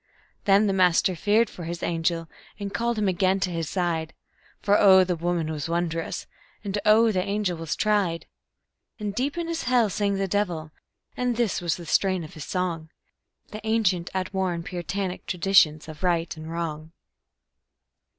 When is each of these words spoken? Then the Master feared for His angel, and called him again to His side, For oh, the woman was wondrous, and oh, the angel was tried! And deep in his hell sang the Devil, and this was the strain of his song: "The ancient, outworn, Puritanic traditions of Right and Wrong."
Then 0.45 0.65
the 0.65 0.73
Master 0.73 1.15
feared 1.15 1.47
for 1.47 1.65
His 1.65 1.83
angel, 1.83 2.27
and 2.59 2.73
called 2.73 2.97
him 2.97 3.07
again 3.07 3.39
to 3.41 3.51
His 3.51 3.69
side, 3.69 4.15
For 4.59 4.75
oh, 4.79 5.03
the 5.03 5.15
woman 5.15 5.51
was 5.51 5.69
wondrous, 5.69 6.25
and 6.63 6.75
oh, 6.87 7.11
the 7.11 7.21
angel 7.23 7.55
was 7.59 7.75
tried! 7.75 8.25
And 8.99 9.13
deep 9.13 9.37
in 9.37 9.47
his 9.47 9.65
hell 9.65 9.91
sang 9.91 10.15
the 10.15 10.27
Devil, 10.27 10.71
and 11.15 11.35
this 11.37 11.61
was 11.61 11.77
the 11.77 11.85
strain 11.85 12.23
of 12.23 12.33
his 12.33 12.45
song: 12.45 12.89
"The 13.51 13.61
ancient, 13.63 14.09
outworn, 14.15 14.63
Puritanic 14.63 15.27
traditions 15.27 15.87
of 15.87 16.01
Right 16.01 16.35
and 16.35 16.51
Wrong." 16.51 16.93